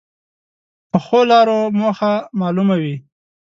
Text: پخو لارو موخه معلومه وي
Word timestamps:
پخو 0.91 1.19
لارو 1.29 1.59
موخه 1.79 2.13
معلومه 2.39 2.75
وي 2.81 2.95